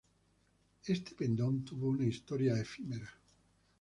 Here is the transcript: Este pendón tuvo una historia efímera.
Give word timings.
Este 0.85 1.13
pendón 1.13 1.63
tuvo 1.63 1.89
una 1.89 2.05
historia 2.07 2.55
efímera. 2.59 3.07